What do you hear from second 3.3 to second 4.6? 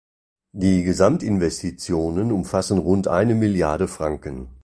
Milliarde Franken.